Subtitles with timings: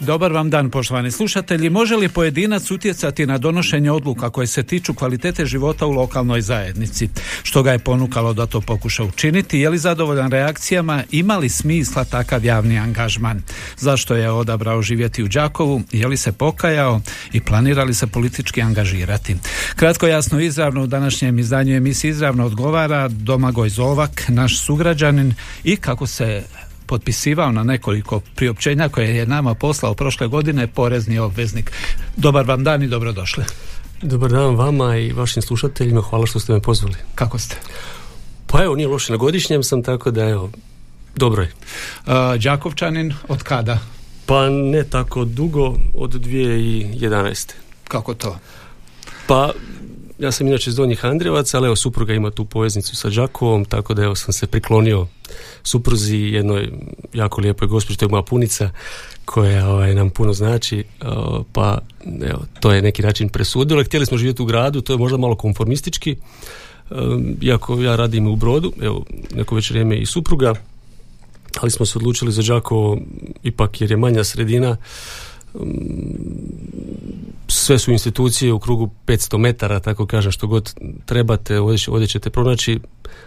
[0.00, 1.70] Dobar vam dan, poštovani slušatelji.
[1.70, 7.08] Može li pojedinac utjecati na donošenje odluka koje se tiču kvalitete života u lokalnoj zajednici?
[7.42, 9.58] Što ga je ponukalo da to pokuša učiniti?
[9.58, 11.02] Je li zadovoljan reakcijama?
[11.10, 13.42] Ima li smisla takav javni angažman?
[13.76, 15.82] Zašto je odabrao živjeti u Đakovu?
[15.92, 17.00] Je li se pokajao?
[17.32, 19.36] I planira li se politički angažirati?
[19.76, 26.06] Kratko, jasno, izravno u današnjem izdanju emisije izravno odgovara Domagoj Zovak, naš sugrađanin i kako
[26.06, 26.42] se
[26.90, 31.72] potpisivao na nekoliko priopćenja koje je nama poslao prošle godine porezni obveznik.
[32.16, 33.44] Dobar vam dan i dobrodošli.
[34.02, 36.96] Dobar dan vama i vašim slušateljima, hvala što ste me pozvali.
[37.14, 37.56] Kako ste?
[38.46, 40.50] Pa evo, nije loše, na godišnjem sam, tako da evo,
[41.16, 41.52] dobro je.
[42.06, 43.78] Uh, Đakovčanin, od kada?
[44.26, 47.52] Pa ne tako dugo, od 2011.
[47.88, 48.38] Kako to?
[49.26, 49.52] Pa,
[50.20, 53.94] ja sam inače iz Donjih Andrijevaca, ali evo, supruga ima tu poveznicu sa Đakovom, tako
[53.94, 55.06] da evo sam se priklonio
[55.62, 56.70] supruzi jednoj
[57.14, 58.70] jako lijepoj gospođi, to je moja punica,
[59.24, 60.84] koja ovaj, nam puno znači,
[61.52, 61.78] pa
[62.22, 63.84] evo, to je neki način presudilo.
[63.84, 66.16] Htjeli smo živjeti u gradu, to je možda malo konformistički,
[66.90, 69.04] um, iako ja radim u Brodu, evo,
[69.34, 70.54] neko već vrijeme i supruga,
[71.60, 72.98] ali smo se odlučili za Đakovo
[73.42, 74.76] ipak jer je manja sredina,
[77.48, 80.74] sve su institucije u krugu 500 metara, tako kažem, što god
[81.06, 82.80] trebate, ovdje, će- ovdje ćete pronaći.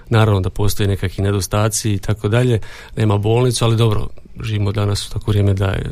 [0.10, 2.60] Naravno da postoje nekakvi nedostaci i tako dalje.
[2.98, 4.08] Nema bolnicu, ali dobro,
[4.44, 5.90] živimo danas u tako vrijeme da je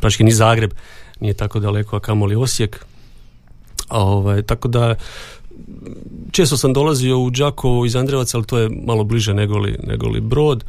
[0.00, 0.70] praktički ni Zagreb
[1.20, 2.84] nije tako daleko, a kamoli Osijek.
[3.88, 4.94] A, ovaj, tako da
[6.30, 10.64] često sam dolazio u Đakovo iz Andrevaca, ali to je malo bliže negoli, negoli Brod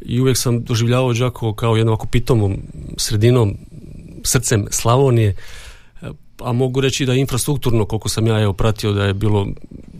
[0.00, 2.58] i uvijek sam doživljavao Đakovo kao jednom ovako pitomom
[2.96, 3.56] sredinom,
[4.24, 5.34] srcem Slavonije,
[6.40, 9.46] a mogu reći da infrastrukturno, koliko sam ja evo pratio da je bilo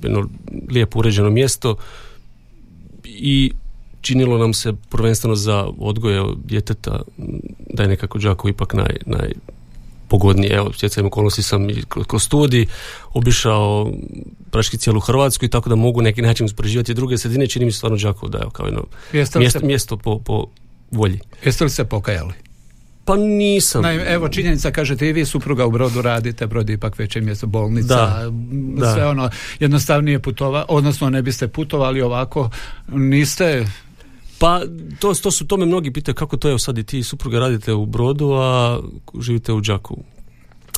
[0.02, 0.28] jedno
[0.70, 1.76] lijepo uređeno mjesto
[3.04, 3.52] i
[4.00, 7.02] činilo nam se prvenstveno za odgoje djeteta
[7.70, 10.54] da je nekako Đakovo ipak naj, najpogodnije.
[10.54, 12.66] Evo, stjecajem okolnosti sam i kroz kroz studij
[13.12, 13.92] obišao
[14.50, 17.76] praški cijelu Hrvatsku i tako da mogu neki način uspoređivati druge sredine, čini mi se
[17.76, 20.46] stvarno Đakovo da je kao jedno mjesto, se, mjesto po, po
[20.90, 21.18] volji.
[21.44, 22.32] jeste li se pokajali?
[23.04, 23.82] Pa nisam.
[23.82, 27.46] Naime, evo činjenica, kažete i vi supruga u Brodu radite, Brod je ipak veće mjesto,
[27.46, 28.30] bolnica, Da,
[28.80, 28.92] da.
[28.94, 29.30] sve ono,
[29.60, 32.50] jednostavnije putova, odnosno ne biste putovali ovako,
[32.88, 33.66] niste
[34.42, 34.60] Pa
[34.98, 37.72] to, to su, to me mnogi pitaju kako to je sad i ti supruga radite
[37.72, 38.80] u Brodu, a
[39.20, 40.04] živite u Đakovu.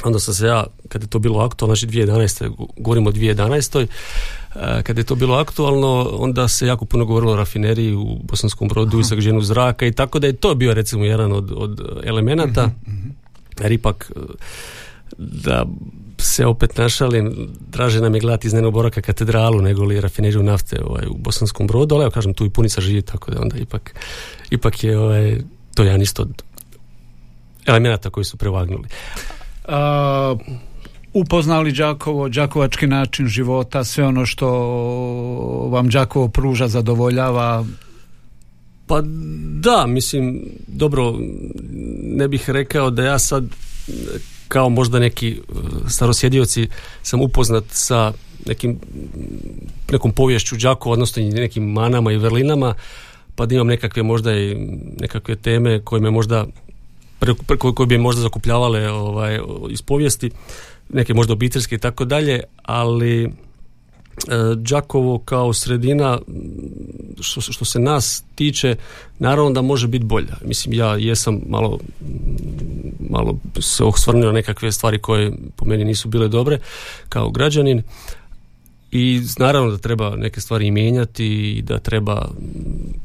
[0.05, 2.49] Onda sam se ja, kad je to bilo aktualno, znači 2011.
[2.57, 3.87] go- govorimo o 2011.
[4.55, 8.69] e, Kad je to bilo aktualno, onda se jako puno govorilo o rafineriji u Bosanskom
[8.69, 12.71] brodu i zagađenju zraka i tako da je to bio recimo jedan od, od elemenata.
[13.63, 14.21] Jer ipak e,
[15.19, 15.65] da
[16.19, 21.07] se opet našalim, draže nam je gledati iz boravka katedralu nego li rafineriju nafte ovaj,
[21.07, 23.95] u Bosanskom brodu, ali evo kažem tu i punica živi, tako da onda ipak,
[24.51, 25.41] ipak je ovaj,
[25.75, 26.43] to jedan isto od
[27.67, 28.89] elemenata koji su prevagnuli.
[29.65, 30.37] A,
[31.13, 34.49] upoznali Đakovo, đakovački način života, sve ono što
[35.71, 37.65] vam Đakovo pruža, zadovoljava,
[38.87, 39.03] Pa
[39.61, 41.19] da, mislim, dobro,
[42.03, 43.45] ne bih rekao da ja sad
[44.49, 45.35] kao možda neki e,
[45.89, 46.69] starosjedioci
[47.03, 48.13] sam upoznat sa
[48.47, 48.79] nekim,
[49.93, 52.75] nekom povješću Đakova, odnosno nekim manama i vrlinama,
[53.35, 54.55] pa da imam nekakve možda i
[55.01, 56.47] nekakve teme koje me možda
[57.75, 59.39] koje, bi možda zakupljavale ovaj,
[59.71, 60.31] iz povijesti,
[60.89, 63.31] neke možda obiteljske i tako dalje, ali e,
[64.57, 66.19] Đakovo kao sredina
[67.21, 68.77] što, se- što se nas tiče
[69.19, 70.37] naravno da može biti bolja.
[70.45, 71.79] Mislim ja jesam malo
[73.11, 76.59] malo se osvrnuo na nekakve stvari koje po meni nisu bile dobre
[77.09, 77.83] kao građanin
[78.95, 82.29] i naravno da treba neke stvari mijenjati i da treba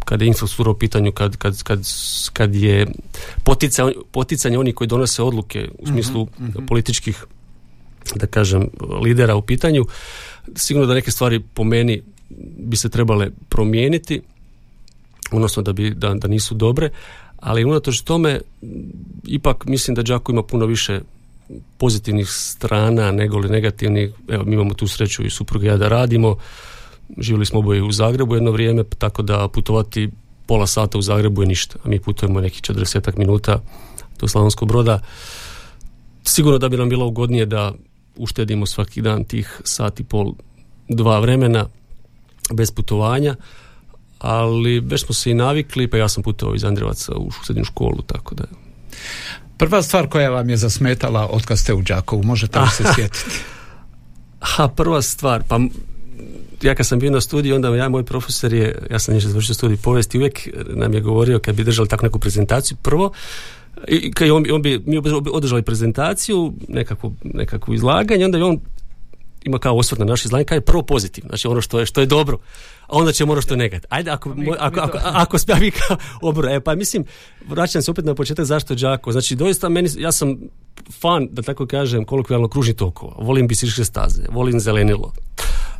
[0.06, 1.80] kad je infrastruktura u pitanju kad, kad, kad,
[2.34, 2.88] kad je
[3.44, 6.28] poticanje, poticanje onih koji donose odluke u smislu
[6.68, 7.26] političkih
[8.16, 8.70] da kažem
[9.04, 9.86] lidera u pitanju
[10.56, 12.02] sigurno da neke stvari po meni
[12.58, 14.22] bi se trebale promijeniti
[15.32, 16.90] odnosno da, bi, da, da nisu dobre
[17.40, 18.42] ali unatoč tome
[19.28, 21.02] ipak mislim da Đakovo ima puno više
[21.78, 24.12] pozitivnih strana nego li negativnih.
[24.28, 26.36] Evo, mi imamo tu sreću i supruga i ja da radimo.
[27.18, 30.10] Živjeli smo oboje u Zagrebu jedno vrijeme, tako da putovati
[30.46, 31.80] pola sata u Zagrebu je ništa.
[31.84, 33.62] A mi putujemo nekih 40 minuta
[34.20, 35.00] do Slavonskog broda.
[36.24, 37.74] sigurno da bi nam bilo ugodnije da
[38.18, 40.34] uštedimo svaki dan tih sat i pol,
[40.90, 41.66] dva vremena
[42.54, 43.36] bez putovanja,
[44.20, 48.02] ali već smo se i navikli, pa ja sam putovao iz Andrevaca u srednju školu,
[48.02, 48.44] tako da...
[49.60, 53.40] Prva stvar koja vam je zasmetala od kad ste u Đakovu, možete li se sjetiti?
[54.40, 55.60] Ha, prva stvar, pa
[56.62, 59.56] ja kad sam bio na studiju, onda ja, moj profesor je, ja sam nešto završio
[59.56, 63.12] studij povijesti, uvijek nam je govorio kad bi držali takvu neku prezentaciju, prvo,
[63.88, 65.02] i on, on bi, mi
[65.32, 68.60] održali prezentaciju, nekakvu, nekakvu izlaganje, onda bi on
[69.44, 72.06] ima kao osvrt na naše izlaganje, kaže prvo pozitivno, znači ono što je, što je
[72.06, 72.38] dobro,
[72.82, 73.96] a onda će ono što je negativno.
[73.96, 77.06] Ajde, ako, ako, ako, ako, vi kao obro, e, pa mislim,
[77.48, 80.38] vraćam se opet na početak zašto Đako, znači doista meni, ja sam
[81.02, 85.14] fan, da tako kažem, kolokvijalno kružni tokova, volim biciklističke staze, volim zelenilo,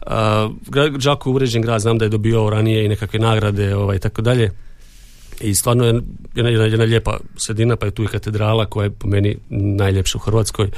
[0.08, 0.56] Uh,
[0.98, 4.52] Đakovo uređen grad, znam da je dobio ranije i nekakve nagrade ovaj, i tako dalje.
[5.42, 6.02] I stvarno je
[6.36, 10.18] jedna, jedna, jedna lijepa sredina, pa je tu i katedrala koja je po meni najljepša
[10.18, 10.72] u Hrvatskoj.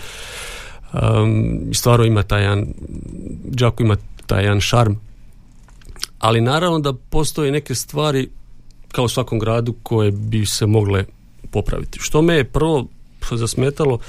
[0.94, 2.68] Um, stvarno ima taj jedan,
[3.44, 4.94] Đakovo ima taj jedan šarm.
[6.20, 8.30] Ali naravno da postoje neke stvari
[8.92, 11.06] kao u svakom gradu koje bi se mogle
[11.52, 12.00] popraviti.
[12.02, 12.88] Što me je prvo
[13.32, 14.00] zasmetalo,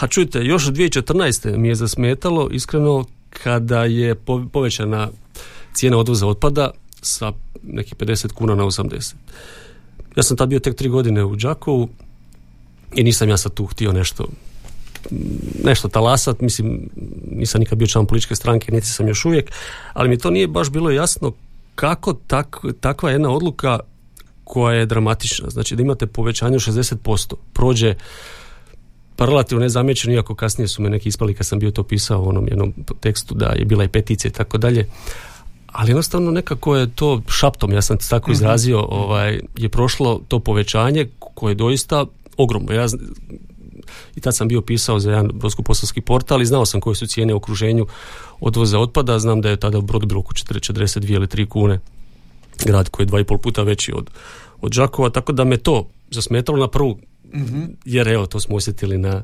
[0.00, 1.56] a čujte, još 2014.
[1.56, 4.14] mi je zasmetalo iskreno kada je
[4.52, 5.08] povećana
[5.74, 6.70] cijena odvoza otpada
[7.02, 9.14] sa nekih 50 kuna na 80.
[10.16, 11.88] Ja sam tad bio tek tri godine u Đakovu
[12.94, 14.26] i nisam ja sad tu htio nešto
[15.64, 16.88] nešto talasat, mislim
[17.30, 19.50] nisam nikad bio član političke stranke, niti sam još uvijek,
[19.92, 21.32] ali mi to nije baš bilo jasno
[21.74, 23.78] kako tak, takva jedna odluka
[24.44, 27.94] koja je dramatična, znači da imate povećanje od 60%, prođe
[29.16, 32.28] pa relativno nezamjećeno, iako kasnije su me neki ispali kad sam bio to pisao u
[32.28, 34.88] onom jednom tekstu da je bila i peticija i tako dalje.
[35.66, 38.32] Ali jednostavno nekako je to šaptom, ja sam tako mhm.
[38.32, 42.06] izrazio, ovaj, je prošlo to povećanje koje je doista
[42.36, 42.72] ogromno.
[42.72, 42.86] Ja
[44.16, 47.34] i tad sam bio pisao za jedan brodsko-poslovski portal i znao sam koje su cijene
[47.34, 47.86] u okruženju
[48.40, 51.80] odvoza otpada, znam da je tada u brodu bilo oko 42 ili 3 kune.
[52.64, 54.10] Grad koji je dva i pol puta veći od,
[54.60, 56.98] od Đakova, tako da me to zasmetalo na prvu
[57.34, 59.22] mm jer evo to smo osjetili na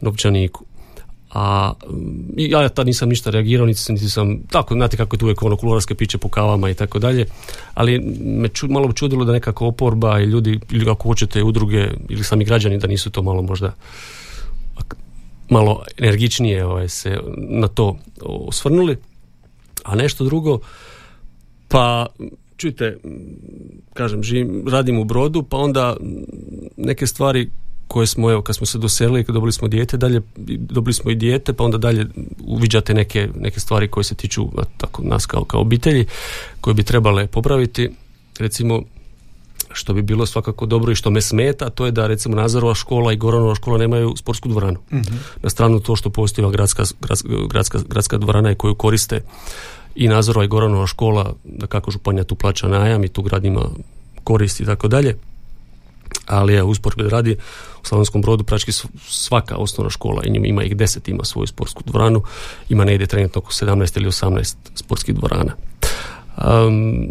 [0.00, 0.64] novčaniku
[1.34, 1.72] a
[2.36, 5.56] ja tad nisam ništa reagirao niti, niti sam tako znate kako je tu uvijek ono
[5.56, 7.26] kuloarske piće po kavama i tako dalje
[7.74, 12.24] ali me ču, malo čudilo da nekako oporba i ljudi ili ako hoćete udruge ili
[12.24, 13.72] sami građani da nisu to malo možda
[15.50, 18.96] malo energičnije ovaj, se na to osvrnuli.
[19.84, 20.58] A nešto drugo
[21.68, 22.06] pa
[22.56, 22.98] čujte,
[23.94, 25.96] kažem, živim, radim u brodu, pa onda
[26.76, 27.50] neke stvari
[27.90, 30.20] koje smo, evo, kad smo se doselili, kad dobili smo dijete, dalje,
[30.58, 32.06] dobili smo i dijete, pa onda dalje
[32.44, 34.46] uviđate neke, neke stvari koje se tiču
[34.76, 36.06] tako, nas kao, kao obitelji,
[36.60, 37.90] koje bi trebale popraviti.
[38.38, 38.82] Recimo,
[39.72, 43.12] što bi bilo svakako dobro i što me smeta, to je da recimo Nazarova škola
[43.12, 44.78] i Goranova škola nemaju sportsku dvoranu.
[44.92, 45.14] Mhm.
[45.42, 46.84] Na stranu to što postoji gradska,
[47.48, 49.22] gradska, gradska dvorana i koju koriste
[49.94, 53.62] i Nazorova i Goranova škola, da kako županija tu plaća najam i tu grad ima
[54.24, 55.16] korist i tako dalje.
[56.26, 57.36] Ali je usport radi
[57.82, 58.72] u Slavonskom brodu prački
[59.08, 62.22] svaka osnovna škola i ima ih deset, ima svoju sportsku dvoranu,
[62.68, 65.52] ima negdje trenutno oko 17 ili 18 sportskih dvorana.
[66.66, 67.08] Um,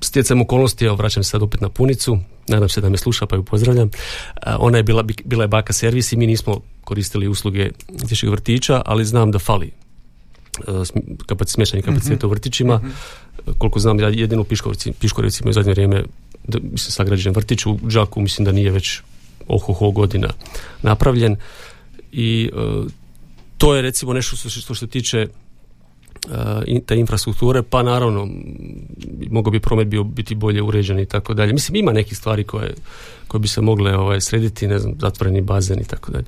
[0.00, 2.18] stjecajem okolnosti, evo vraćam se sad opet na punicu,
[2.48, 3.90] nadam se da me sluša pa ju pozdravljam.
[4.58, 9.04] ona je bila, bila je baka servis i mi nismo koristili usluge dječjeg vrtića, ali
[9.04, 9.72] znam da fali
[10.68, 12.76] E, smještajnih kapaciteta u vrtićima.
[12.76, 12.88] Mhm.
[13.58, 14.92] Koliko znam, ja jedino u Piškovci
[15.40, 16.04] imaju zadnje vrijeme
[16.48, 19.00] mislim, sagrađen vrtić u Đaku, mislim da nije već
[19.48, 20.28] ohoho godina
[20.82, 21.36] napravljen
[22.12, 22.90] i e,
[23.58, 25.26] to je recimo nešto što, što se tiče
[26.28, 28.28] uh, te infrastrukture, pa naravno
[29.30, 31.52] mogao bi promet bio biti bolje uređen i tako dalje.
[31.52, 32.74] Mislim, ima nekih stvari koje,
[33.28, 36.24] koje bi se mogle ovaj, srediti, ne znam, zatvoreni bazen i tako dalje.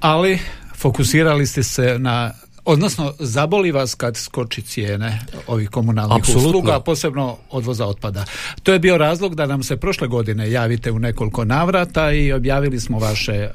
[0.00, 0.38] Ali
[0.76, 2.32] fokusirali ste se na
[2.64, 6.48] Odnosno, zaboli vas kad skoči cijene ovih komunalnih Absolutno.
[6.48, 8.24] usluga, posebno odvoza otpada.
[8.62, 12.80] To je bio razlog da nam se prošle godine javite u nekoliko navrata i objavili
[12.80, 13.48] smo vaše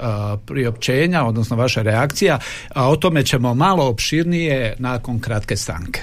[0.46, 2.40] priopćenja, odnosno vaše reakcija,
[2.76, 6.02] a o tome ćemo malo opširnije nakon kratke stanke.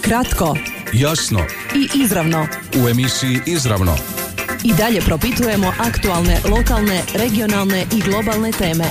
[0.00, 0.56] Kratko,
[0.92, 1.40] jasno
[1.74, 2.46] i izravno.
[2.84, 3.96] U emisiji Izravno.
[4.64, 8.84] I dalje propitujemo aktualne, lokalne, regionalne i globalne teme.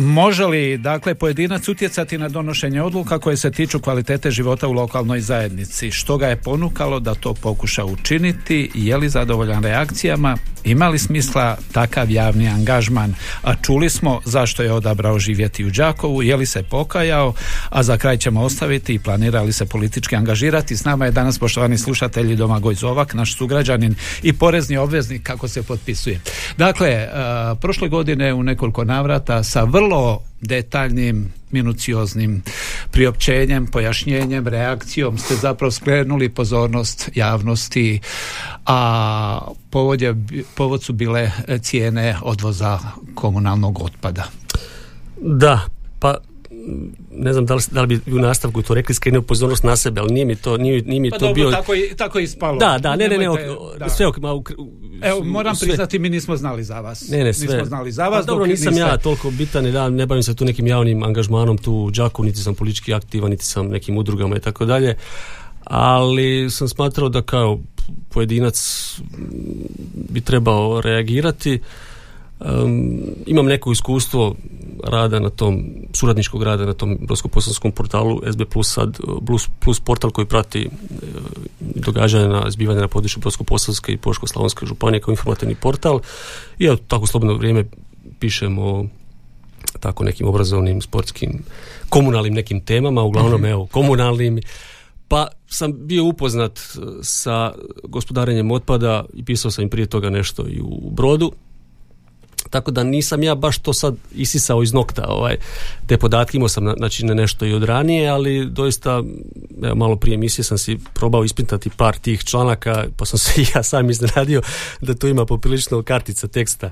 [0.00, 5.20] Može li dakle pojedinac utjecati na donošenje odluka koje se tiču kvalitete života u lokalnoj
[5.20, 5.90] zajednici?
[5.90, 8.70] Što ga je ponukalo da to pokuša učiniti?
[8.74, 10.36] Je li zadovoljan reakcijama?
[10.64, 13.14] Ima li smisla takav javni angažman?
[13.42, 17.34] A čuli smo zašto je odabrao živjeti u Đakovu, je li se pokajao,
[17.68, 20.76] a za kraj ćemo ostaviti i planira li se politički angažirati.
[20.76, 25.62] S nama je danas poštovani slušatelji Domagoj Zovak, naš sugrađanin i porezni obveznik kako se
[25.62, 26.20] potpisuje.
[26.56, 29.89] Dakle, uh, prošle godine u nekoliko navrata sa vrlo
[30.40, 32.42] detaljnim, minucioznim
[32.90, 38.00] priopćenjem, pojašnjenjem, reakcijom ste zapravo skrenuli pozornost javnosti,
[38.66, 40.14] a povod, je,
[40.54, 41.30] povod su bile
[41.62, 42.78] cijene odvoza
[43.14, 44.24] komunalnog otpada.
[45.20, 45.60] Da,
[45.98, 46.16] pa
[47.10, 50.00] ne znam da li, da li bi u nastavku to rekli skrenuo pozornost na sebe,
[50.00, 52.26] ali nije mi to nije, nije mi pa to dobro, bio tako i tako i
[52.26, 52.58] spalo.
[52.58, 53.26] Da, da, ne, ne, ne,
[53.78, 53.88] da.
[53.88, 54.44] sve ok, ma, u,
[55.02, 55.68] Evo, moram sve.
[55.68, 57.08] priznati, mi nismo znali za vas.
[57.08, 57.46] Ne, ne, sve.
[57.46, 58.26] Nismo znali za vas.
[58.26, 61.58] Pa, dobro, nisam niste- ja toliko bitan da ne bavim se tu nekim javnim angažmanom
[61.58, 64.96] tu u Đaku, niti sam politički aktivan, niti sam nekim udrugama i tako dalje.
[65.64, 67.60] Ali sam smatrao da kao
[68.08, 68.58] pojedinac
[69.94, 71.60] bi trebao reagirati.
[72.40, 74.34] Um, imam neko iskustvo
[74.84, 80.10] rada na tom, suradničkog rada na tom brodsko-posavskom portalu SB Plus sad, plus, plus portal
[80.10, 80.68] koji prati e,
[81.58, 86.00] događanja na zbivanja na području Brodsko-posavske i Požeško-slavonske županije kao informativni portal.
[86.58, 87.64] I ja tako slobodno vrijeme
[88.18, 88.86] pišem o
[89.80, 91.42] tako nekim obrazovnim, sportskim,
[91.88, 94.40] komunalnim nekim temama, uglavnom evo, komunalnim.
[95.08, 96.62] Pa sam bio upoznat e,
[97.02, 97.52] sa
[97.84, 101.32] gospodarenjem otpada i pisao sam im prije toga nešto i u Brodu
[102.50, 105.36] tako da nisam ja baš to sad isisao iz nokta ovaj,
[105.86, 109.02] te podatke imao sam na- znači na nešto i od ranije ali doista
[109.62, 113.46] evo, malo prije emisije sam si probao ispitati par tih članaka pa sam se i
[113.54, 114.42] ja sam iznenadio
[114.80, 116.70] da tu ima poprilično kartica teksta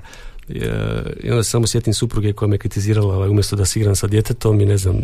[0.49, 3.95] E, i onda se samo sjetim supruge koja me kritizirala ovaj, umjesto da se igram
[3.95, 5.01] sa djetetom i ne znam e,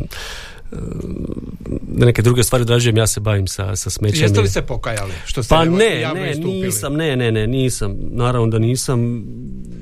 [1.81, 5.11] da neke druge stvari odrađujem ja se bavim sa, sa smećem Jeste li se pokajali?
[5.25, 7.95] Što ste pa ne, ne, nisam, ne, ne, ne, nisam.
[8.11, 9.23] Naravno da nisam.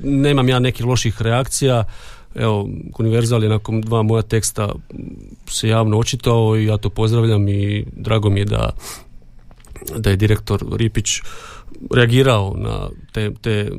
[0.04, 1.84] Nemam ja nekih loših reakcija.
[2.34, 2.68] Evo,
[2.98, 4.74] Univerzal je nakon dva moja teksta
[5.50, 8.70] se javno očitao i ja to pozdravljam i drago mi je da
[9.96, 11.20] da je direktor Ripić
[11.90, 13.70] reagirao na te, te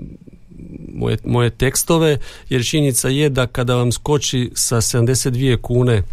[0.94, 2.18] moje, moje tekstove,
[2.50, 6.04] jer činjenica je da kada vam skoči sa 72 kune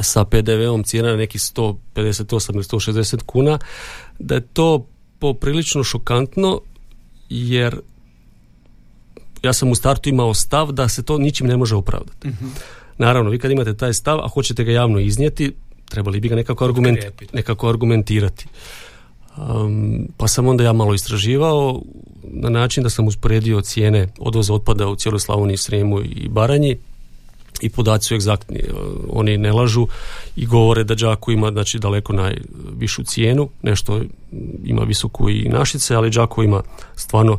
[0.00, 3.58] sa PDV-om cijena na nekih 158 ili 160 kuna,
[4.18, 4.86] da je to
[5.18, 6.60] poprilično šokantno
[7.28, 7.80] jer
[9.44, 12.28] ja sam u startu imao stav da se to ničim ne može opravdati.
[12.98, 15.52] Naravno, vi kad imate taj stav, a hoćete ga javno iznijeti,
[15.88, 16.98] trebali bi ga nekako, argument,
[17.32, 18.46] nekako argumentirati.
[19.36, 21.82] Um, pa sam onda ja malo istraživao
[22.22, 26.76] na način da sam usporedio cijene odvoza otpada u cijeloj Slavoniji, Srijemu i Baranji
[27.60, 28.60] i podaci su egzaktni.
[29.08, 29.86] Oni ne lažu
[30.36, 34.00] i govore da Đaku ima znači, daleko najvišu cijenu, nešto
[34.64, 36.62] ima visoku i Našice, ali Đaku ima
[36.96, 37.38] stvarno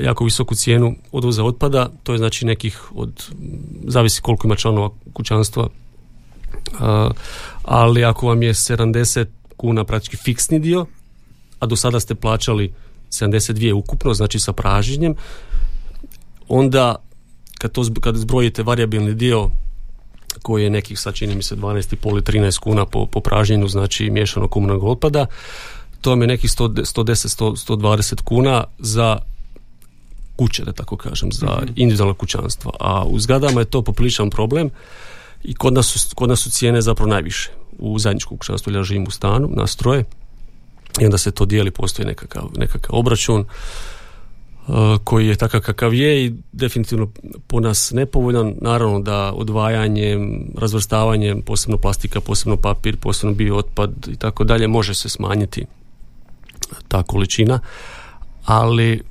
[0.00, 3.24] jako visoku cijenu odvoza otpada, to je znači nekih od,
[3.84, 5.68] zavisi koliko ima članova kućanstva,
[6.80, 7.10] a,
[7.62, 9.26] ali ako vam je 70
[9.56, 10.86] kuna praktički fiksni dio,
[11.58, 12.72] a do sada ste plaćali
[13.10, 15.14] 72 ukupno, znači sa pražnjenjem,
[16.48, 16.96] onda
[17.58, 19.50] kad, to, kad zbrojite variabilni dio
[20.42, 24.10] koji je nekih sad čini mi se 12,5 ili 13 kuna po, po pražnjenju, znači
[24.10, 25.26] miješanog komunalnog otpada,
[26.00, 29.18] to vam je nekih 100, 110, 100, 120 kuna za
[30.36, 32.72] kuće, da tako kažem, za individualno kućanstvo.
[32.80, 34.70] A u zgradama je to popriličan problem
[35.44, 37.50] i kod nas su, kod nas su cijene zapravo najviše.
[37.78, 40.04] U zajedničkom kućanstvu ja živim u stanu, na stroje,
[41.00, 46.24] i onda se to dijeli, postoji nekakav, nekakav obračun uh, koji je takav kakav je
[46.24, 47.10] i definitivno
[47.46, 48.54] po nas nepovoljan.
[48.60, 54.94] Naravno da odvajanjem, razvrstavanjem, posebno plastika, posebno papir, posebno bio otpad i tako dalje, može
[54.94, 55.66] se smanjiti
[56.88, 57.60] ta količina,
[58.44, 59.02] ali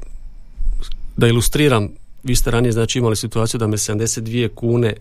[1.18, 1.90] da ilustriram,
[2.24, 4.94] vi ste ranije znači imali situaciju da me 72 kune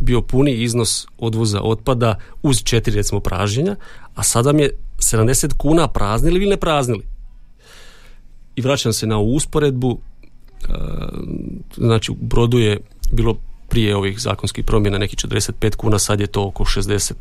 [0.00, 3.76] bio puni iznos odvoza otpada uz četiri recimo pražnjenja,
[4.14, 7.04] a sada mi je 70 kuna praznili ili ne praznili.
[8.56, 9.98] I vraćam se na usporedbu,
[10.62, 10.72] e,
[11.76, 12.80] znači u brodu je
[13.12, 13.36] bilo
[13.68, 17.12] prije ovih zakonskih promjena neki 45 kuna, sad je to oko 60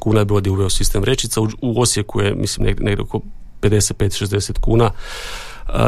[0.00, 3.20] kuna je uveo sistem rečica, u, Osijeku je mislim negdje, negdje oko
[3.62, 4.90] 55-60 kuna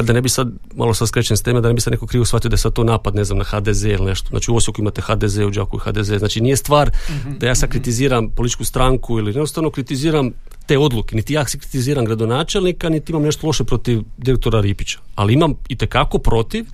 [0.03, 2.25] da ne bi sad, malo sad skrećem s teme, da ne bi sad neko krivo
[2.25, 4.29] shvatio da je sad to napad, ne znam, na HDZ ili nešto.
[4.29, 6.13] Znači u Osijeku imate HDZ, u Đaku i HDZ.
[6.19, 6.91] Znači nije stvar
[7.39, 10.31] da ja sad kritiziram političku stranku ili jednostavno kritiziram
[10.67, 11.17] te odluke.
[11.17, 14.99] Niti ja se kritiziram gradonačelnika, niti imam nešto loše protiv direktora Ripića.
[15.15, 15.77] Ali imam i
[16.23, 16.65] protiv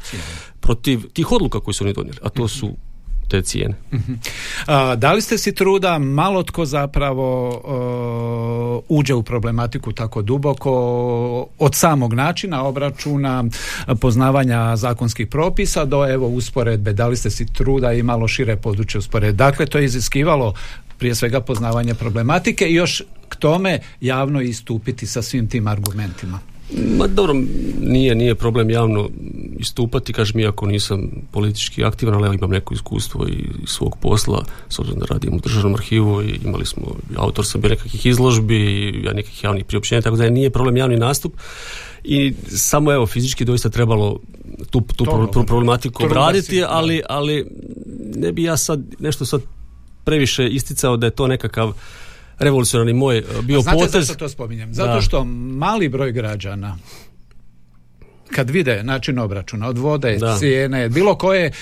[0.61, 2.19] protiv tih odluka koje su oni donijeli.
[2.23, 2.77] A to su
[3.31, 3.75] te cijene.
[3.93, 4.13] Mhm.
[4.97, 7.51] da li ste si truda malo tko zapravo
[8.89, 10.73] uđe u problematiku tako duboko
[11.59, 13.45] od samog načina obračuna,
[14.01, 18.99] poznavanja zakonskih propisa do evo usporedbe, da li ste si truda i malo šire područje
[18.99, 19.37] usporedbe.
[19.37, 20.55] Dakle, to je iziskivalo
[20.99, 26.50] prije svega poznavanje problematike i još k tome javno istupiti sa svim tim argumentima.
[26.99, 27.35] Ma dobro,
[27.81, 29.09] nije, nije problem javno
[29.59, 35.01] istupati, kažem, iako nisam politički aktivan, ali imam neko iskustvo i svog posla, s obzirom
[35.01, 36.83] da radim u državnom arhivu i imali smo,
[37.17, 41.33] autor sam bio nekakvih izložbi i nekih javnih priopćenja, tako da nije problem javni nastup.
[42.05, 44.21] I samo evo fizički doista trebalo
[44.71, 44.83] tu,
[45.33, 47.47] tu problematiku obraditi, ali, ali
[48.17, 49.41] ne bi ja sad nešto sad
[50.05, 51.73] previše isticao da je to nekakav
[52.41, 53.93] revolucionarni moj e, bio Znate potez.
[53.93, 54.75] zašto to spominjem?
[54.75, 56.77] Zato što mali broj građana
[58.35, 60.37] kad vide način obračuna od vode, da.
[60.39, 61.53] cijene, bilo koje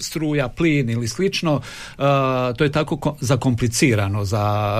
[0.00, 2.04] struja, plin ili slično, uh,
[2.56, 4.74] to je tako zakomplicirano za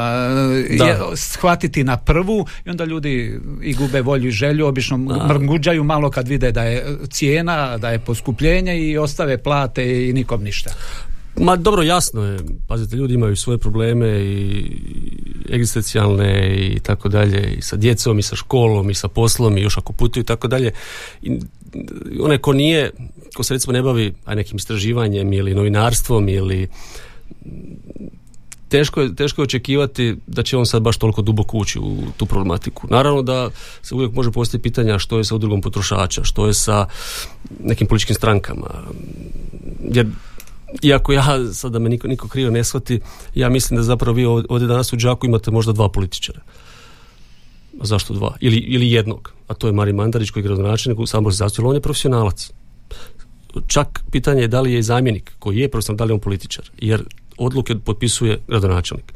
[0.81, 4.97] uh, shvatiti na prvu i onda ljudi i gube volju i želju, obično
[5.29, 10.43] mrguđaju malo kad vide da je cijena, da je poskupljenje i ostave plate i nikom
[10.43, 10.71] ništa.
[11.41, 12.39] Ma dobro, jasno je.
[12.69, 14.71] Pazite, ljudi imaju svoje probleme i
[15.53, 19.79] egzistencijalne i tako dalje i sa djecom i sa školom i sa poslom i još
[19.79, 20.73] ako putuju i tako dalje.
[21.23, 21.39] I
[22.21, 22.91] onaj ko nije,
[23.35, 26.69] ko se recimo ne bavi aj nekim istraživanjem ili novinarstvom ili
[28.69, 32.27] teško je, teško je očekivati da će on sad baš toliko duboko ući u tu
[32.27, 32.87] problematiku.
[32.91, 33.51] Naravno da
[33.83, 36.87] se uvijek može postaviti pitanja što je sa udrugom potrošača, što je sa
[37.61, 38.71] nekim političkim strankama.
[39.93, 40.07] Jer
[40.83, 43.01] iako ja, sad da me niko, niko krivo ne shvati,
[43.35, 46.41] ja mislim da zapravo vi ovdje danas u Đaku imate možda dva političara.
[47.81, 48.37] A zašto dva?
[48.41, 49.33] Ili, ili jednog.
[49.49, 52.51] A to je Mari Mandarić koji je gradonačelnik u saborskoj zastupnici, on je profesionalac.
[53.67, 56.71] Čak pitanje je da li je zamjenik koji je profesionalac, da li je on političar.
[56.79, 57.05] Jer
[57.39, 59.13] odluke potpisuje gradonačelnik.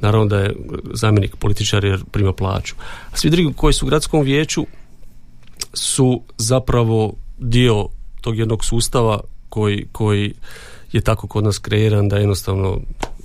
[0.00, 0.56] Naravno da je
[0.94, 2.74] zamjenik političar jer prima plaću.
[3.12, 4.66] A svi drugi koji su u gradskom vijeću
[5.74, 7.88] su zapravo dio
[8.20, 10.34] tog jednog sustava koji, koji
[10.92, 12.80] je tako kod nas kreiran da jednostavno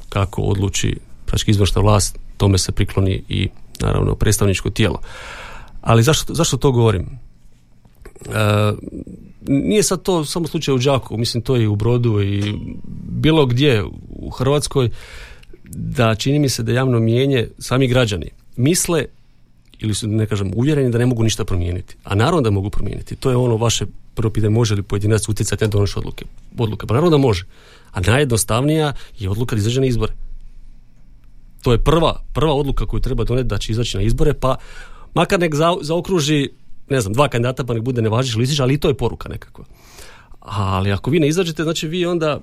[0.10, 3.50] kako odluči praktički izvršna vlast, tome se prikloni i
[3.82, 5.02] naravno predstavničko tijelo.
[5.82, 7.06] Ali zašto, zašto to govorim?
[7.06, 8.74] E,
[9.48, 12.54] nije sad to samo slučaj u Đaku, mislim to i u Brodu i
[13.10, 14.90] bilo gdje u Hrvatskoj
[15.70, 19.06] da čini mi se da javno mijenje sami građani misle
[19.80, 21.96] ili su, ne kažem, uvjereni da ne mogu ništa promijeniti.
[22.04, 23.16] A naravno da mogu promijeniti.
[23.16, 23.86] To je ono vaše
[24.16, 26.26] prvo pitanje, može li pojedinac utjecati na donošenje odluke?
[26.58, 26.88] Odluke.
[26.88, 27.46] Pa naravno da može.
[27.92, 30.14] A najjednostavnija je odluka da izađe na izbore.
[31.62, 34.56] To je prva, prva odluka koju treba doneti da će izaći na izbore, pa
[35.14, 36.50] makar nek za, zaokruži,
[36.90, 39.66] ne znam, dva kandidata pa nek bude nevažiš listić, ali i to je poruka nekakva.
[40.40, 42.40] Ali ako vi ne izađete, znači vi onda...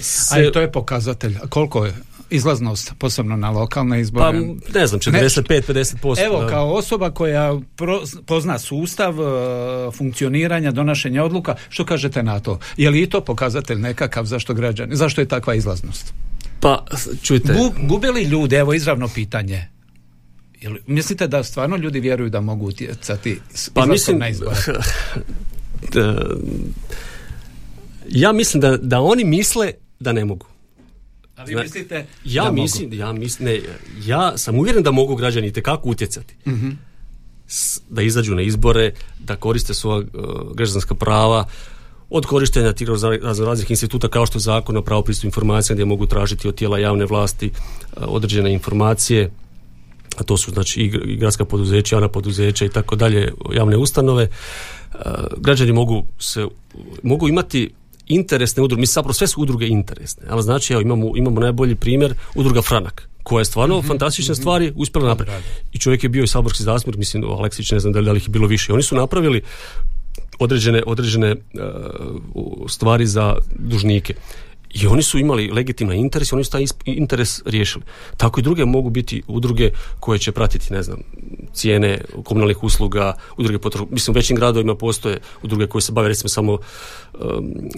[0.00, 0.48] Se...
[0.48, 1.38] A to je pokazatelj.
[1.48, 1.94] Koliko je
[2.32, 4.24] izlaznost, posebno na lokalne izbore?
[4.24, 6.26] Pa ne znam, 45-50%.
[6.26, 7.60] Evo, kao osoba koja
[8.26, 9.24] pozna sustav e,
[9.90, 12.58] funkcioniranja, donošenja odluka, što kažete na to?
[12.76, 16.14] Je li i to pokazatelj nekakav zašto građani, zašto je takva izlaznost?
[16.60, 16.84] Pa,
[17.22, 17.54] čujte...
[17.88, 19.68] gube li ljudi, evo izravno pitanje,
[20.62, 23.40] Jel, mislite da stvarno ljudi vjeruju da mogu utjecati
[23.74, 24.56] pa mislim, na izbore?
[28.08, 30.46] ja mislim da, da oni misle da ne mogu.
[31.42, 33.60] A vi mislite ja mislim, ja mislim, ne,
[34.04, 36.34] ja sam uvjeren da mogu građani itekako utjecati.
[36.46, 36.52] uh
[37.90, 41.44] Da izađu na izbore, da koriste svoja uh, građanska prava,
[42.10, 42.88] od korištenja tih
[43.22, 46.78] raznih instituta kao što je zakon o pravo pristupu informacijama gdje mogu tražiti od tijela
[46.78, 49.30] javne vlasti uh, određene informacije
[50.18, 54.28] a to su znači i gradska poduzeća, javna poduzeća i tako dalje, javne ustanove.
[54.94, 55.00] Uh,
[55.36, 56.46] građani mogu se
[57.02, 57.70] mogu imati
[58.14, 62.14] interesne udruge, mi zapravo sve su udruge interesne, ali znači evo imamo, imamo najbolji primjer
[62.34, 64.40] udruga Franak koja je stvarno mm fantastične mhm.
[64.40, 65.48] stvari uspjela napraviti.
[65.72, 68.30] I čovjek je bio i saborski zastupnik, mislim Aleksić, ne znam da li, ih je
[68.30, 68.72] bilo više.
[68.72, 69.42] Oni su napravili
[70.38, 74.14] određene, određene uh, stvari za dužnike.
[74.72, 77.84] I oni su imali legitimni interes i oni su taj interes riješili.
[78.16, 80.98] Tako i druge mogu biti udruge koje će pratiti, ne znam,
[81.52, 83.86] cijene komunalnih usluga, udruge potro...
[83.90, 86.60] mislim u većim gradovima postoje udruge koje se bave recimo samo um,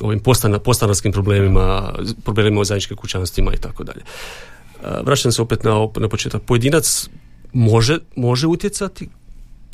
[0.02, 0.20] ovim
[0.64, 4.00] postanarskim problemima, problemima o zajedničkim kućanstvima i tako dalje.
[4.00, 6.42] Uh, vraćam se opet na, na početak.
[6.42, 7.08] Pojedinac
[7.52, 9.08] može, može utjecati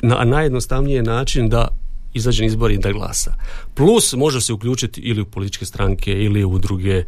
[0.01, 1.67] na najjednostavniji način da
[2.13, 3.33] izađe na izbor i da glasa.
[3.73, 7.03] Plus može se uključiti ili u političke stranke ili u udruge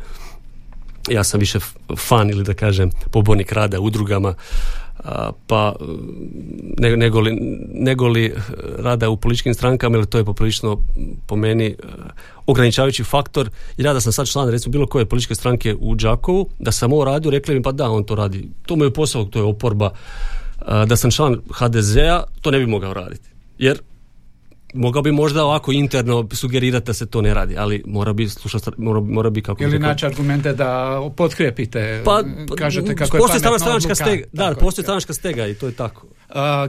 [1.10, 1.60] ja sam više
[1.98, 4.34] fan ili da kažem pobornik rada udrugama
[5.48, 5.76] pa
[6.78, 7.20] nego,
[8.10, 8.34] li, li
[8.78, 10.78] rada u političkim strankama ili to je poprilično
[11.28, 11.76] po meni
[12.46, 13.50] ograničavajući faktor.
[13.78, 16.94] I ja da sam sad član recimo bilo koje političke stranke u Đakovu da sam
[16.94, 18.50] ovo radio rekli mi pa da on to radi.
[18.66, 19.92] To mu je posao to je oporba.
[20.88, 23.30] Da sam član HDZ-a to ne bi mogao raditi.
[23.58, 23.80] Jer
[24.74, 28.72] mogao bi možda ovako interno sugerirati da se to ne radi, ali mora bi slušati,
[28.78, 29.64] mora, mora bi kako...
[29.64, 32.24] Ili naći argumente da potkrijepite, pa,
[32.58, 36.08] kažete kako je pametno stranačka stega, Da, postoji stranačka stega i to je tako.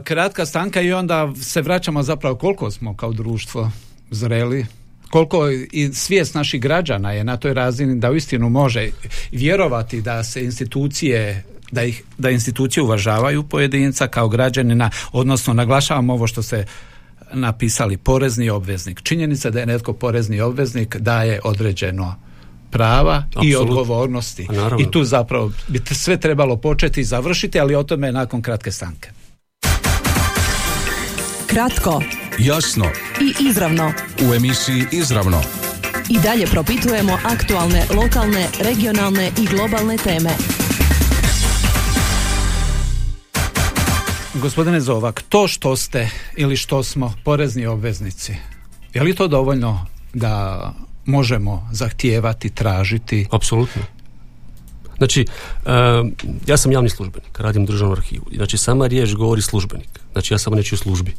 [0.03, 3.71] kratka stanka i onda se vraćamo zapravo koliko smo kao društvo
[4.11, 4.65] zreli?
[5.09, 8.89] Koliko i svijest naših građana je na toj razini da uistinu može
[9.31, 16.27] vjerovati da se institucije da ih da institucije uvažavaju pojedinca kao građanina, odnosno naglašavam ovo
[16.27, 16.65] što se
[17.33, 19.01] napisali porezni obveznik.
[19.01, 22.15] Činjenica da je netko porezni obveznik daje određeno
[22.71, 24.47] prava i odgovornosti.
[24.79, 29.09] I tu zapravo bi sve trebalo početi i završiti, ali o tome nakon kratke stanke.
[31.47, 32.01] Kratko.
[32.39, 32.85] Jasno.
[33.21, 33.93] I izravno.
[34.29, 35.41] U emisiji Izravno.
[36.09, 40.29] I dalje propitujemo aktualne, lokalne, regionalne i globalne teme.
[44.41, 48.35] Gospodine Zovak, to što ste ili što smo porezni obveznici,
[48.93, 50.73] je li to dovoljno da
[51.05, 53.27] možemo zahtijevati, tražiti?
[53.31, 53.81] Apsolutno.
[54.97, 55.25] Znači,
[56.47, 58.25] ja sam javni službenik, radim u državnom arhivu.
[58.35, 59.99] Znači, sama riječ govori službenik.
[60.11, 61.15] Znači, ja samo neću u službi.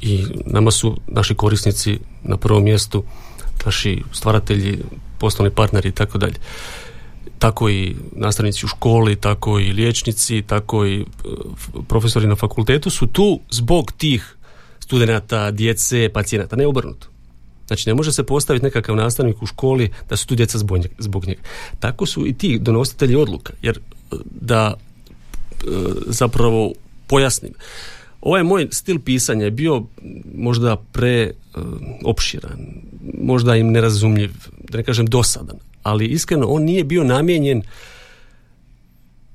[0.00, 3.04] I nama su naši korisnici na prvom mjestu,
[3.64, 4.78] naši stvaratelji,
[5.18, 6.36] poslovni partneri i tako dalje
[7.40, 11.04] tako i nastavnici u školi, tako i liječnici, tako i e,
[11.88, 14.36] profesori na fakultetu su tu zbog tih
[14.80, 17.06] studenata, djece, pacijenata, ne obrnuto.
[17.66, 20.58] Znači ne može se postaviti nekakav nastavnik u školi da su tu djeca
[20.98, 21.40] zbog njega.
[21.78, 25.66] Tako su i ti donositelji odluka, jer e, da e,
[26.06, 26.72] zapravo
[27.06, 27.52] pojasnim.
[28.20, 29.82] Ovaj moj stil pisanja je bio
[30.34, 31.32] možda pre
[32.04, 32.58] opširan,
[33.22, 34.32] možda im nerazumljiv,
[34.70, 37.62] da ne kažem dosadan, ali iskreno on nije bio namijenjen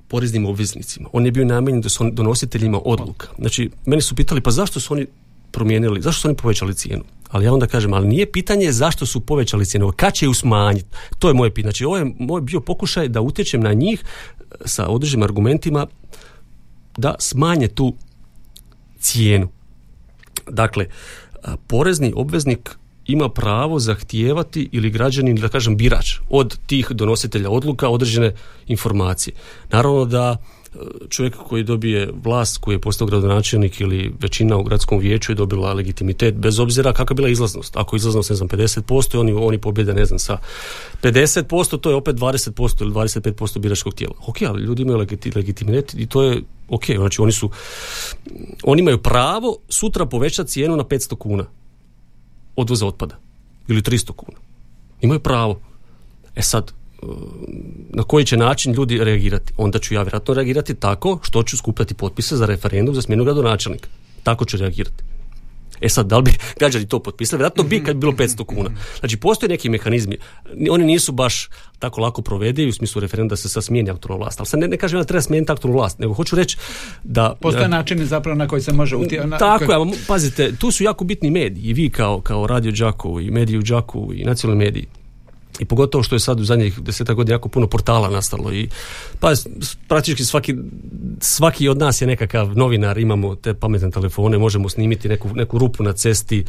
[0.08, 1.10] poreznim obveznicima.
[1.14, 3.28] On je bio namijenjen donositeljima odluka.
[3.40, 5.06] Znači, meni su pitali, pa zašto su oni
[5.52, 7.04] promijenili, zašto su oni povećali cijenu?
[7.30, 10.88] Ali ja onda kažem, ali nije pitanje zašto su povećali cijenu, kad će ju smanjiti.
[11.20, 11.72] To je moje pitanje.
[11.72, 14.04] Znači, ovo je moj bio pokušaj da utječem na njih
[14.66, 15.88] sa određenim argumentima
[16.98, 17.96] da smanje tu
[19.00, 19.48] cijenu.
[20.50, 20.86] Dakle,
[21.68, 28.34] porezni obveznik ima pravo zahtijevati ili građanin, da kažem birač, od tih donositelja odluka određene
[28.68, 29.34] informacije.
[29.72, 30.78] Naravno da e,
[31.10, 35.74] čovjek koji dobije vlast, koji je postao gradonačelnik ili većina u gradskom vijeću je dobila
[35.74, 37.78] legitimitet, bez obzira kakva je bila izlaznost.
[37.78, 40.38] Ako je izlaznost, ne znam, 50%, oni, oni pobjede, ne znam, sa
[41.04, 44.16] 50%, to je opet 20% ili 25% biračkog tijela.
[44.28, 47.50] Ok, ali ljudi imaju legitimitet i to je ok, znači oni su,
[48.64, 51.46] oni imaju pravo sutra povećati cijenu na 500 kuna
[52.56, 53.16] odvoza otpada
[53.68, 54.38] ili 300 kuna.
[55.02, 55.60] Imaju pravo.
[56.36, 57.06] E sad, e,
[57.90, 59.54] na koji će način ljudi reagirati?
[59.58, 63.90] Onda ću ja vjerojatno reagirati tako što ću skupljati potpise za referendum za smjenu gradonačelnika.
[64.24, 65.04] Tako ću reagirati.
[65.82, 67.40] E sad, da li bi građani to potpisali?
[67.40, 68.70] Vjerojatno bi kad bi bilo 500 kuna.
[69.00, 70.18] Znači, postoje neki mehanizmi.
[70.70, 74.40] Oni nisu baš tako lako provedivi u smislu referenduma da se sad smijeni aktualna vlast.
[74.40, 76.58] Ali sad ne, ne kažem da treba smijeniti aktualnu vlast, nego hoću reći
[77.04, 77.36] da...
[77.42, 79.40] Postoje načini zapravo na koji se može utjecati.
[79.40, 81.64] Tako je, pazite, tu su jako bitni mediji.
[81.64, 84.86] I vi kao, kao Radio Đakovu, i mediji u Đakovu, i nacionalni mediji
[85.60, 88.70] i pogotovo što je sad u zadnjih deseta godina jako puno portala nastalo i
[89.20, 89.32] pa
[89.88, 90.56] praktički svaki,
[91.20, 95.84] svaki od nas je nekakav novinar, imamo te pametne telefone, možemo snimiti neku, neku rupu
[95.84, 96.46] na cesti,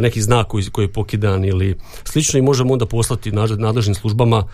[0.00, 4.44] neki znak koji, koji je pokidan ili slično i možemo onda poslati nadležnim službama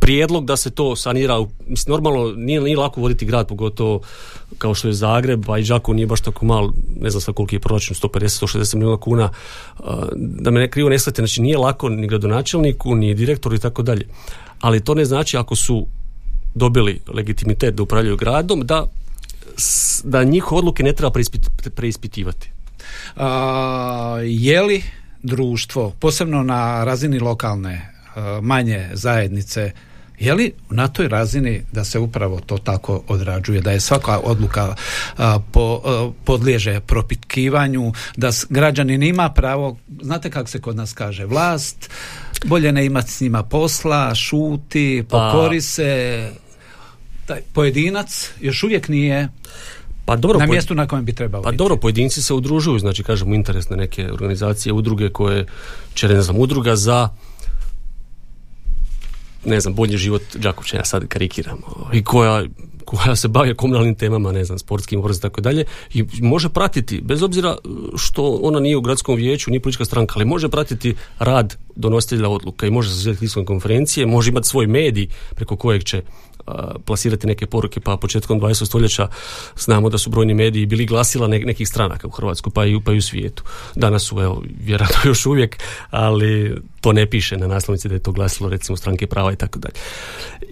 [0.00, 4.00] prijedlog da se to sanira, mislim, normalno nije, nije lako voditi grad, pogotovo
[4.58, 7.56] kao što je Zagreb, a i Đakovo nije baš tako mal, ne znam sa koliki
[7.56, 9.30] je proračun, 150-160 milijuna kuna,
[10.14, 13.82] da me ne krivo ne shvatite, znači nije lako ni gradonačelniku, ni direktoru i tako
[13.82, 14.06] dalje.
[14.60, 15.86] Ali to ne znači ako su
[16.54, 18.86] dobili legitimitet da upravljaju gradom, da,
[20.04, 21.12] da njih odluke ne treba
[21.74, 22.50] preispitivati.
[23.16, 24.82] A, je li
[25.22, 27.92] društvo, posebno na razini lokalne,
[28.42, 29.72] manje zajednice,
[30.18, 34.74] je li na toj razini da se upravo to tako odrađuje, da je svaka odluka
[35.52, 35.82] po,
[36.24, 41.90] podliježe propitkivanju, da građanin ima pravo, znate kako se kod nas kaže, vlast,
[42.44, 46.30] bolje ne imati s njima posla, šuti, pa- pokori se,
[47.26, 49.28] taj pojedinac još uvijek nije
[50.04, 53.34] pa dobro, na mjestu na kojem bi trebao Pa dobro, pojedinci se udružuju, znači kažemo
[53.34, 55.46] interesne neke organizacije, udruge koje
[55.94, 57.08] će, ne znam, udruga za
[59.46, 61.58] ne znam, bolji život Đakovčana, sad karikiram,
[61.92, 62.44] i koja
[62.86, 67.00] koja se bavi komunalnim temama, ne znam, sportskim obrazom i tako dalje i može pratiti,
[67.00, 67.56] bez obzira
[67.96, 72.66] što ona nije u gradskom vijeću, nije politička stranka, ali može pratiti rad donositelja odluka
[72.66, 76.02] i može se konferencije, može imati svoj medij preko kojeg će
[76.84, 78.66] plasirati neke poruke, pa početkom 20.
[78.66, 79.08] stoljeća
[79.58, 82.98] znamo da su brojni mediji bili glasila nekih stranaka u Hrvatskoj, pa i, pa i
[82.98, 83.42] u svijetu.
[83.74, 85.58] Danas su, evo, vjerojatno još uvijek,
[85.90, 89.58] ali to ne piše na naslovnici da je to glasilo recimo stranke prava i tako
[89.58, 89.74] dalje.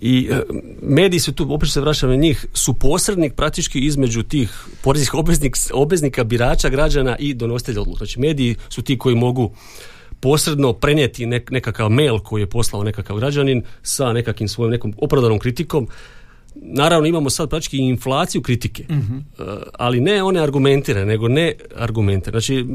[0.00, 0.40] I e,
[0.82, 4.50] mediji su tu, opet se vraćam na njih, su posrednik praktički između tih
[4.82, 7.98] poreznih obveznik, obveznika, birača, građana i donositelja odluka.
[7.98, 9.52] Znači mediji su ti koji mogu
[10.24, 15.88] posredno prenijeti nekakav mail koji je poslao nekakav građanin sa nekakvim svojim nekom opravdanom kritikom
[16.54, 22.30] naravno imamo sad praktički inflaciju kritike, uh ali ne one argumentirane, nego ne argumente.
[22.30, 22.66] Znači,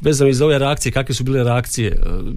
[0.00, 1.88] vezano iz ove reakcije, kakve su bile reakcije?
[1.88, 1.96] E,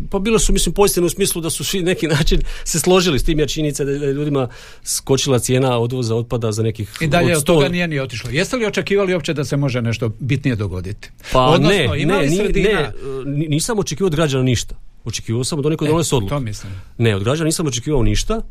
[0.10, 3.24] pa bilo su, mislim, pozitivno u smislu da su svi neki način se složili s
[3.24, 4.48] tim, jer činjenica da je ljudima
[4.84, 6.98] skočila cijena odvoza otpada za nekih...
[7.02, 8.30] I dalje od, toga nije ni otišlo.
[8.30, 11.10] Jeste li očekivali uopće da se može nešto bitnije dogoditi?
[11.32, 12.28] Pa Odnosno, ne, ne,
[12.64, 12.92] ne,
[13.26, 14.76] nisam očekivao od građana ništa.
[15.06, 16.30] Očekivao sam od onih koji e, donese odluku.
[16.30, 16.74] To mislim.
[16.98, 18.42] Ne, od građana nisam očekivao ništa,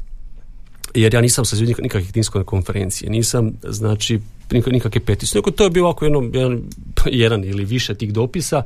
[0.95, 5.85] jer ja nisam sa nikakvih tinskoj konferencije, nisam znači nikakve petice, nego to je bio
[5.85, 6.63] ovako jedan,
[7.07, 8.63] jedan ili više tih dopisa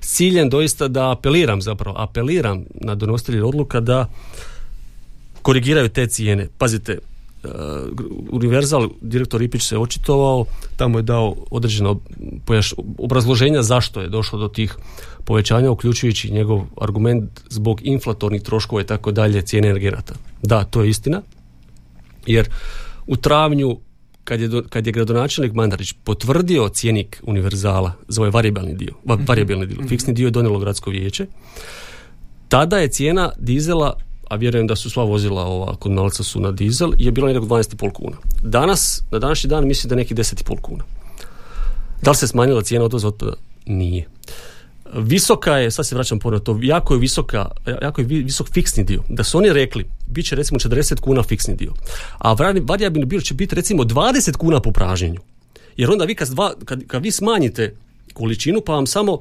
[0.00, 4.08] s ciljem doista da apeliram zapravo, apeliram na donositelje odluka da
[5.42, 6.48] korigiraju te cijene.
[6.58, 6.98] Pazite,
[7.44, 7.50] uh,
[8.30, 10.44] Univerzal, direktor Ripić se očitovao,
[10.76, 12.00] tamo je dao određeno
[12.98, 14.76] obrazloženja zašto je došlo do tih
[15.24, 20.14] povećanja, uključujući njegov argument zbog inflatornih troškova i tako dalje cijene energenata.
[20.42, 21.22] Da, to je istina,
[22.32, 22.48] jer
[23.06, 23.78] u travnju
[24.24, 29.24] kad je, do, kad je gradonačelnik Mandarić potvrdio cijenik univerzala za ovaj variabilni dio, mhm.
[29.26, 31.26] variabilni dio, fiksni dio je donijelo gradsko vijeće,
[32.48, 33.96] tada je cijena dizela
[34.30, 37.46] a vjerujem da su sva vozila ova kod malca su na dizel, je bilo nekako
[37.46, 38.16] 12,5 kuna.
[38.42, 40.84] Danas, na današnji dan mislim da je neki 10,5 kuna.
[42.02, 43.32] Da li se smanjila cijena odvoza otpada?
[43.66, 44.06] Nije
[44.94, 47.48] visoka je, sad se vraćam ponovno to, jako je visoka,
[47.82, 49.02] jako je visok fiksni dio.
[49.08, 51.72] Da su oni rekli, bit će recimo 40 kuna fiksni dio,
[52.18, 55.20] a varijabilni dio će biti recimo 20 kuna po pražnjenju.
[55.76, 57.76] Jer onda vi kad, dva, kad, kad vi smanjite
[58.12, 59.18] količinu pa vam samo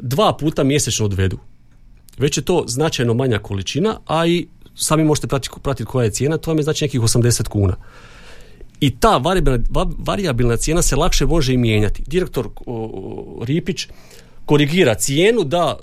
[0.00, 1.38] dva puta mjesečno odvedu.
[2.18, 6.38] Već je to značajno manja količina, a i sami možete pratiti, pratiti koja je cijena,
[6.38, 7.76] to vam je znači nekih 80 kuna.
[8.80, 9.58] I ta variabilna,
[9.98, 12.02] variabilna cijena se lakše može i mijenjati.
[12.06, 12.48] Direktor
[13.42, 13.88] Ripić
[14.48, 15.76] korigira cijenu, da,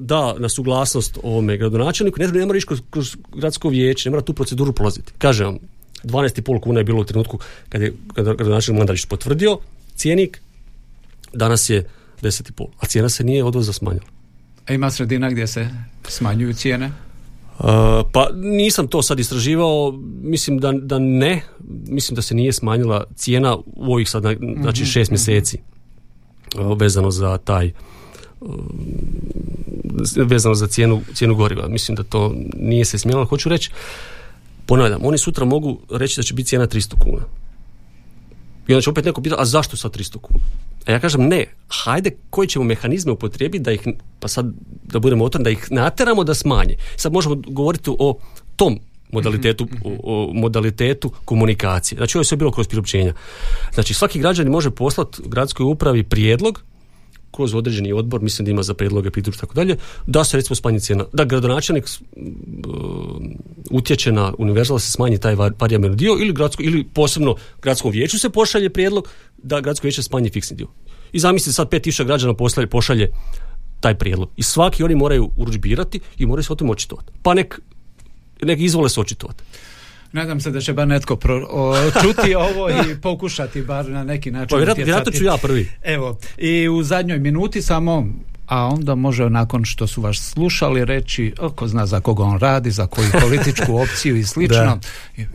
[0.00, 4.32] da na suglasnost ovome gradonačelniku, ne, ne mora ići kroz, gradsko vijeće, ne mora tu
[4.34, 5.12] proceduru prolaziti.
[5.18, 5.58] Kažem vam,
[6.04, 9.58] 12,5 kuna je bilo u trenutku kad je gradonačelnik Mandarić potvrdio
[9.96, 10.40] cijenik,
[11.32, 11.86] danas je
[12.22, 14.06] 10,5, a cijena se nije odvoza smanjila.
[14.66, 15.68] A ima sredina gdje se
[16.08, 16.86] smanjuju cijene?
[17.58, 17.66] Uh,
[18.12, 21.42] pa nisam to sad istraživao, mislim da, da ne,
[21.86, 24.22] mislim da se nije smanjila cijena u ovih sad,
[24.62, 25.58] znači mhm, šest mjeseci
[26.58, 27.72] uh, vezano za taj
[30.16, 31.68] vezano za cijenu, cijenu goriva.
[31.68, 33.24] Mislim da to nije se smjelo.
[33.24, 33.70] Hoću reći,
[34.66, 37.24] ponavljam, oni sutra mogu reći da će biti cijena 300 kuna.
[38.68, 40.44] I onda će opet neko pitati, a zašto sad 300 kuna?
[40.86, 43.80] A ja kažem, ne, hajde koji ćemo mehanizme upotrijebiti da ih,
[44.20, 44.46] pa sad
[44.82, 46.74] da budemo otvoreni, da ih nateramo da smanje.
[46.96, 48.18] Sad možemo govoriti o
[48.56, 48.78] tom
[49.12, 49.96] modalitetu, mhm, mhm.
[50.02, 51.96] o, modalitetu komunikacije.
[51.96, 53.14] Znači ovo je sve bilo kroz priopćenja.
[53.74, 56.62] Znači svaki građanin može poslati gradskoj upravi prijedlog
[57.30, 60.54] kroz određeni odbor, mislim da ima za predloge, pritužbe i tako dalje, da se recimo
[60.56, 62.24] smanji cijena, da gradonačelnik uh,
[63.70, 68.30] utječe na univerzal se smanji taj varijabilni dio ili, gradsko, ili posebno gradskom vijeću se
[68.30, 69.08] pošalje prijedlog
[69.42, 70.68] da gradsko vijeće smanji fiksni dio.
[71.12, 73.10] I zamislite sad 5000 građana pošalje, pošalje
[73.80, 74.30] taj prijedlog.
[74.36, 77.12] I svaki oni moraju urudžbirati i moraju se o tom očitovati.
[77.22, 77.60] Pa nek,
[78.42, 79.44] nek izvole se očitovati.
[80.12, 81.40] Nadam se da će bar netko pro,
[82.02, 85.68] čuti ovo i pokušati bar na neki način pa, vjerojatno ću ja prvi.
[85.82, 88.06] Evo, i u zadnjoj minuti samo
[88.50, 92.70] a onda može nakon što su vas slušali reći ko zna za koga on radi,
[92.70, 94.78] za koju političku opciju i slično.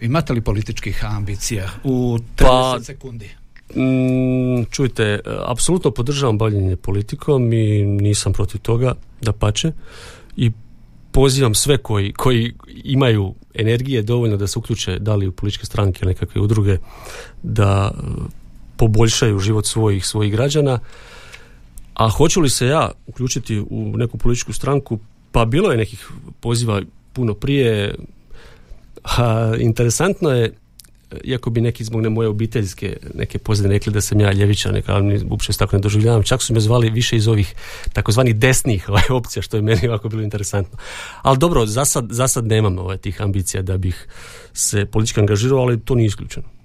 [0.01, 3.29] Imate li političkih ambicija u 30 pa, sekundi?
[3.75, 9.71] Mm, čujte, apsolutno podržavam bavljenje politikom i nisam protiv toga, da pače.
[10.37, 10.51] I
[11.15, 15.99] pozivam sve koji, koji imaju energije dovoljno da se uključe da li u političke stranke
[16.01, 16.77] ili nekakve udruge
[17.43, 18.01] da e,
[18.77, 20.79] poboljšaju život svojih svojih građana.
[21.93, 24.99] A hoću li se ja uključiti u neku političku stranku?
[25.31, 26.81] Pa bilo je nekih poziva
[27.13, 27.95] puno prije.
[29.03, 30.53] A, interesantno je
[31.23, 35.21] iako bi neki zbog ne moje obiteljske neke pozadine rekli da sam ja ljevičan, ali
[35.29, 36.23] uopće se tako ne doživljavam.
[36.23, 37.55] Čak su me zvali više iz ovih
[37.93, 40.77] takozvanih desnih ovaj, opcija, što je meni ovako bilo interesantno.
[41.21, 44.07] Ali dobro, za sad, za sad nemam ovaj, tih ambicija da bih
[44.53, 46.55] se politički angažirao, ali to nije isključeno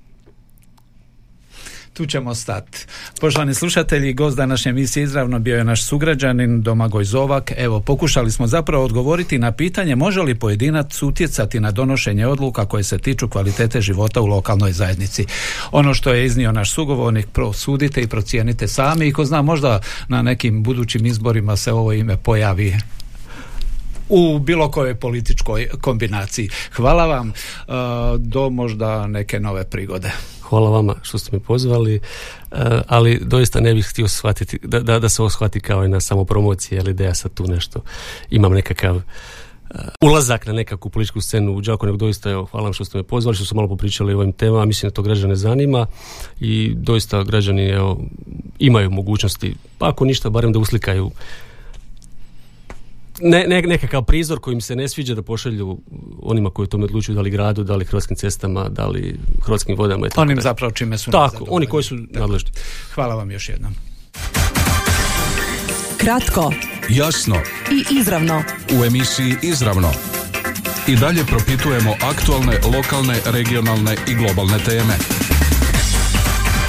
[1.93, 2.87] tu ćemo stati.
[3.21, 7.53] Poštovani slušatelji, gost današnje emisije izravno bio je naš sugrađanin Domagoj Zovak.
[7.57, 12.85] Evo, pokušali smo zapravo odgovoriti na pitanje može li pojedinac utjecati na donošenje odluka koje
[12.85, 15.27] se tiču kvalitete života u lokalnoj zajednici.
[15.73, 20.23] Ono što je iznio naš sugovornik, prosudite i procijenite sami i ko zna, možda na
[20.23, 22.77] nekim budućim izborima se ovo ime pojavi
[24.11, 26.49] u bilo kojoj političkoj kombinaciji.
[26.73, 27.75] Hvala vam uh,
[28.19, 30.13] do možda neke nove prigode.
[30.51, 32.01] Hvala vama što ste me pozvali,
[32.51, 35.89] uh, ali doista ne bih htio shvatiti, da, da, da se ovo shvati kao i
[35.89, 37.81] na samopromociji, ali da ja sad tu nešto
[38.31, 39.03] imam nekakav uh,
[40.01, 43.03] ulazak na nekakvu političku scenu u Đaku, nego doista evo, hvala vam što ste me
[43.03, 45.87] pozvali, što smo malo popričali o ovim temama, mislim da to građane zanima
[46.41, 48.01] i doista građani evo,
[48.59, 51.11] imaju mogućnosti, pa ako ništa, barem da uslikaju
[53.21, 55.79] ne, ne, nekakav prizor koji im se ne sviđa da pošalju
[56.23, 59.77] onima koji o tome odlučuju, da li gradu, da li hrvatskim cestama, da li hrvatskim
[59.77, 60.07] vodama.
[60.07, 62.51] I tako Onim zapravo čime su Tako, oni koji su nadležni.
[62.95, 63.75] Hvala vam još jednom.
[65.97, 66.53] Kratko.
[66.89, 67.37] Jasno.
[67.71, 68.43] I izravno.
[68.81, 69.93] U emisiji Izravno.
[70.89, 75.20] I dalje propitujemo aktualne, lokalne, regionalne i globalne teme.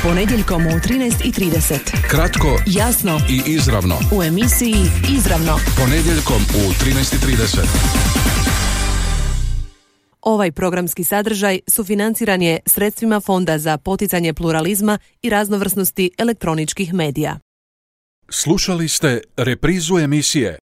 [0.03, 1.77] Ponedjeljkom u 13.30.
[2.09, 3.99] Kratko, jasno i izravno.
[4.17, 4.75] U emisiji
[5.17, 5.59] Izravno.
[5.77, 7.59] Ponedjeljkom u 13.30.
[10.21, 17.39] Ovaj programski sadržaj sufinanciran je sredstvima Fonda za poticanje pluralizma i raznovrsnosti elektroničkih medija.
[18.29, 20.59] Slušali ste reprizu emisije